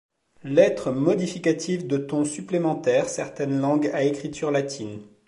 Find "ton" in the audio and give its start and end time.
1.99-2.25